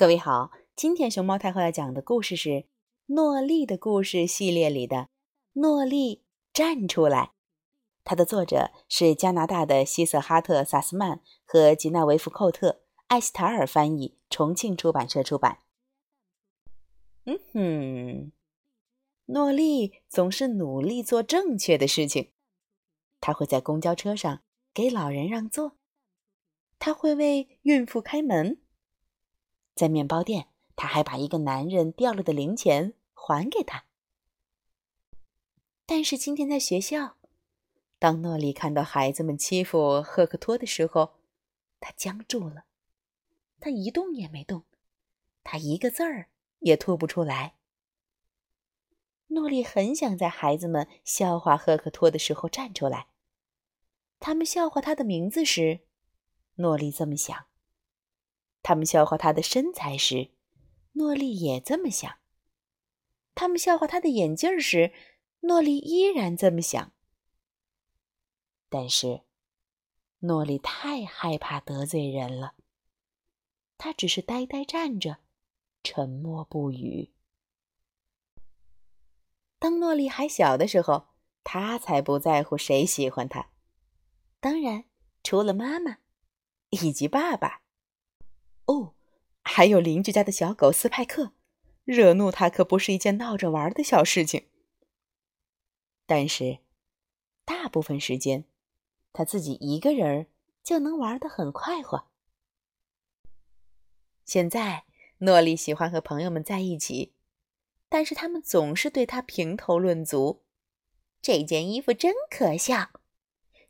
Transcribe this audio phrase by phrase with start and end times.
[0.00, 2.48] 各位好，今天熊猫太后要讲的故事是
[3.08, 4.96] 《诺丽的故事》系列里的
[5.52, 7.18] 《诺丽站出来》。
[8.02, 15.58] 它的作者是加拿大的希瑟哈特·萨斯曼和吉纳维夫·寇特，艾斯塔尔翻译，重庆出版社出版。
[17.26, 18.32] 嗯哼，
[19.26, 22.32] 诺丽总是努力做正确的事情。
[23.20, 24.40] 她会在公交车上
[24.72, 25.76] 给老人让座，
[26.78, 28.62] 她会为孕妇开门。
[29.74, 33.84] 在面包店，他还把一个男人掉了的零钱还给他。
[35.86, 37.16] 但是今天在学校，
[37.98, 41.14] 当诺丽看到孩子们欺负赫克托的时候，
[41.80, 42.64] 他僵住了，
[43.58, 44.64] 他一动也没动，
[45.42, 46.28] 他一个字儿
[46.60, 47.56] 也吐不出来。
[49.28, 53.08] 诺丽很想在孩子们笑话赫克托的时候站出来。
[54.18, 55.80] 他们笑话他的名字时，
[56.56, 57.46] 诺丽这么想。
[58.62, 60.30] 他们笑话他的身材时，
[60.92, 62.18] 诺丽也这么想。
[63.34, 64.92] 他们笑话他的眼镜时，
[65.40, 66.92] 诺丽依然这么想。
[68.68, 69.22] 但是，
[70.20, 72.54] 诺丽太害怕得罪人了。
[73.78, 75.18] 他只是呆呆站着，
[75.82, 77.12] 沉默不语。
[79.58, 81.08] 当诺丽还小的时候，
[81.42, 83.50] 他才不在乎谁喜欢他，
[84.38, 84.84] 当然，
[85.22, 85.98] 除了妈妈
[86.68, 87.62] 以及爸爸。
[88.70, 88.94] 哦，
[89.42, 91.32] 还有邻居家的小狗斯派克，
[91.84, 94.46] 惹怒他可不是一件闹着玩的小事情。
[96.06, 96.60] 但是，
[97.44, 98.44] 大部分时间，
[99.12, 100.28] 他自己一个人
[100.62, 102.06] 就能玩得很快活。
[104.24, 104.84] 现在，
[105.18, 107.14] 诺丽喜欢和朋友们在一起，
[107.88, 110.44] 但是他们总是对他评头论足。
[111.20, 112.90] 这件衣服真可笑。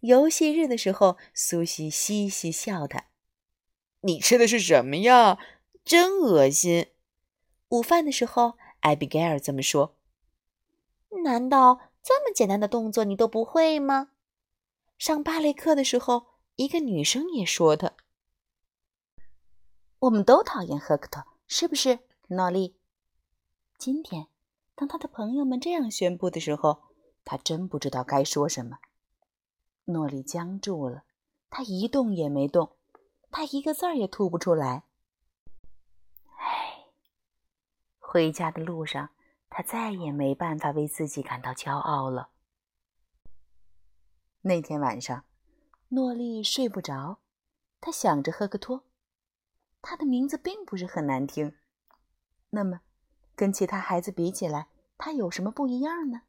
[0.00, 3.09] 游戏日的时候，苏西嘻嘻笑他。
[4.02, 5.38] 你吃的是什么呀？
[5.84, 6.86] 真恶心！
[7.68, 9.96] 午饭的时候，艾比盖尔这么说。
[11.24, 14.12] 难道这么简单的动作你都不会吗？
[14.96, 17.92] 上芭蕾课的时候，一个女生也说他。
[19.98, 22.76] 我们都讨厌赫克托，是不是，诺丽？
[23.76, 24.28] 今天，
[24.74, 26.84] 当他的朋友们这样宣布的时候，
[27.24, 28.78] 他真不知道该说什么。
[29.84, 31.04] 诺丽僵住了，
[31.50, 32.76] 他一动也没动。
[33.32, 34.84] 他一个字儿也吐不出来。
[36.36, 36.86] 唉，
[37.98, 39.10] 回家的路上，
[39.48, 42.30] 他再也没办法为自己感到骄傲了。
[44.42, 45.24] 那天晚上，
[45.88, 47.20] 诺丽睡不着，
[47.80, 48.84] 他想着赫克托。
[49.80, 51.56] 他的名字并不是很难听，
[52.50, 52.80] 那么，
[53.34, 56.22] 跟其他孩子比起来，他有什么不一样呢？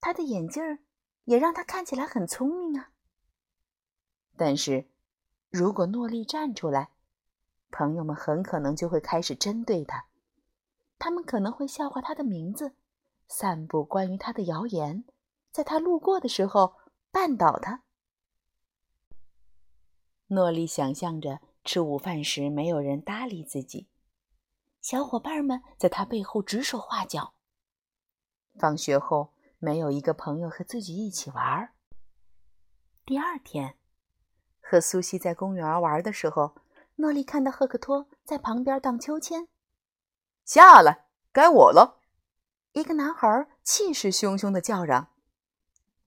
[0.00, 0.78] 他的眼镜儿
[1.24, 2.92] 也让他看起来很聪明啊。
[4.36, 4.90] 但是。
[5.50, 6.90] 如果诺丽站出来，
[7.70, 10.06] 朋友们很可能就会开始针对他，
[10.98, 12.74] 他们可能会笑话他的名字，
[13.26, 15.04] 散布关于他的谣言，
[15.50, 16.74] 在他路过的时候
[17.12, 17.82] 绊倒他。
[20.28, 23.88] 诺丽想象着吃午饭时没有人搭理自己，
[24.82, 27.34] 小伙伴们在他背后指手画脚。
[28.58, 31.72] 放学后没有一个朋友和自己一起玩。
[33.06, 33.76] 第二天。
[34.68, 36.56] 和苏西在公园玩的时候，
[36.96, 39.46] 诺丽看到赫克托在旁边荡秋千。
[40.44, 42.00] 下来，该我了！
[42.72, 45.12] 一个男孩气势汹汹的叫嚷。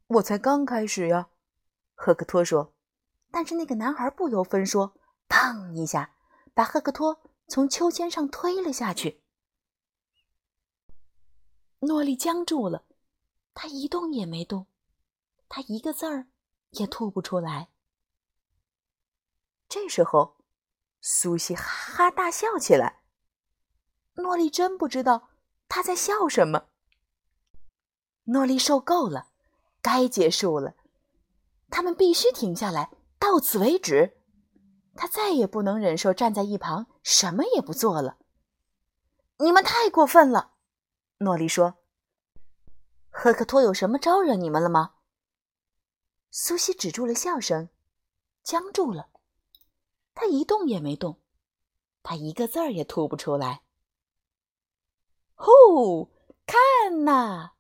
[0.08, 1.30] 我才刚开始呀，
[1.96, 2.74] 赫克托说。
[3.32, 4.94] 但是那个男孩不由分说，
[5.30, 6.16] 砰一下
[6.54, 9.22] 把赫克托从秋千上推了下去。
[11.80, 12.84] 诺丽僵住了，
[13.54, 14.68] 他一动也没动，
[15.48, 16.28] 他一个字儿
[16.72, 17.70] 也吐不出来。
[19.70, 20.36] 这时候，
[21.00, 23.02] 苏西哈哈大笑起来。
[24.16, 25.30] 诺丽真不知道
[25.70, 26.66] 他在笑什么。
[28.24, 29.28] 诺丽受够了，
[29.82, 30.74] 该结束了，
[31.70, 34.18] 他们必须停下来，到此为止。
[34.96, 38.18] 他再也不能忍受站在一旁什么也不做了。
[39.38, 40.56] 你们太过分了，
[41.20, 41.76] 诺丽说。
[43.12, 44.96] 赫克托有什么招惹你们了吗？
[46.32, 47.70] 苏西止住了笑声，
[48.44, 49.09] 僵住了。
[50.20, 51.16] 他一动也没动，
[52.04, 53.62] 他一个字儿也吐不出来。
[55.34, 56.10] 呼，
[56.46, 57.52] 看呐！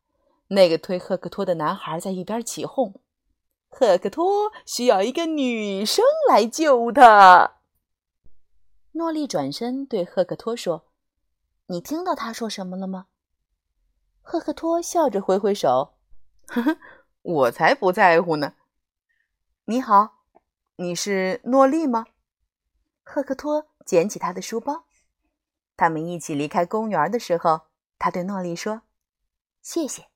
[0.50, 3.00] 那个推赫克托的男孩在一边起哄
[3.72, 7.62] ：“赫克托需要一个女生来救他。”
[8.92, 10.88] 诺丽转身对赫克托说
[11.68, 13.08] ：“你听到他说什么了吗？”
[14.22, 15.94] 赫克托笑着挥挥手
[16.48, 16.78] ：“呵呵，
[17.22, 18.56] 我才不在乎呢。”
[19.64, 20.26] 你好，
[20.76, 22.06] 你是诺丽吗？
[23.12, 24.86] 赫克托捡起他的书包，
[25.76, 27.62] 他们一起离开公园的时候，
[27.98, 28.84] 他对诺丽说
[29.64, 30.10] ：“谢谢。”